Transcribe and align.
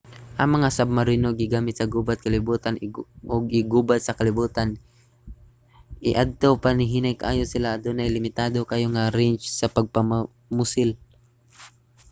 ang 0.39 0.49
mga 0.55 0.69
submarino 0.77 1.29
gigamit 1.39 1.75
sa 1.77 1.89
gubat 1.93 2.17
sa 2.19 2.25
kalibutan 2.25 2.75
i 2.85 2.87
ug 3.35 3.43
gubat 3.73 3.99
sa 4.03 4.17
kalibutan 4.19 4.69
ii. 4.75 4.77
niadto 6.03 6.49
pa 6.63 6.69
hinay 6.93 7.15
kaayo 7.21 7.43
sila 7.49 7.69
ug 7.73 7.75
adunay 7.75 8.09
limitado 8.15 8.59
kaayo 8.69 8.87
nga 8.91 9.13
range 9.19 9.43
sa 9.59 9.71
pagpamusil 9.75 10.89